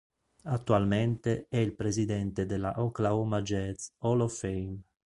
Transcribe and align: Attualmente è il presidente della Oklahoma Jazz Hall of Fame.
Attualmente 0.45 1.45
è 1.47 1.57
il 1.57 1.75
presidente 1.75 2.47
della 2.47 2.81
Oklahoma 2.81 3.43
Jazz 3.43 3.89
Hall 3.99 4.21
of 4.21 4.35
Fame. 4.35 4.81